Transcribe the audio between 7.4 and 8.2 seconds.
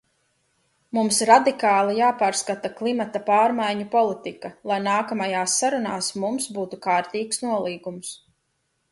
nolīgums.